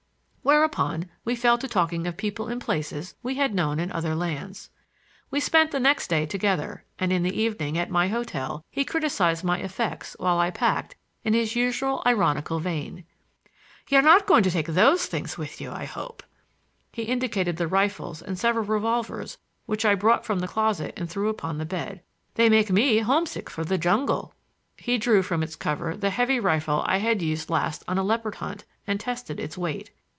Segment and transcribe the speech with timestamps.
[0.43, 4.71] Whereupon we fell to talking of people and places we had known in other lands.
[5.29, 9.43] We spent the next day together, and in the evening, at my hotel, he criticized
[9.43, 13.03] my effects while I packed, in his usual ironical vein.
[13.87, 16.23] "You're not going to take those things with you, I hope!"
[16.91, 19.37] He indicated the rifles and several revolvers
[19.67, 22.01] which I brought from the closet and threw upon the bed.
[22.33, 24.33] "They make me homesick for the jungle."
[24.75, 28.35] He drew from its cover the heavy rifle I had used last on a leopard
[28.35, 29.91] hunt and tested its weight.